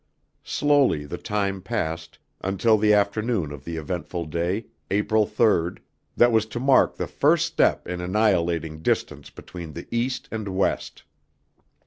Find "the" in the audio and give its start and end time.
1.05-1.19, 2.75-2.91, 3.63-3.77, 6.95-7.05, 9.73-9.87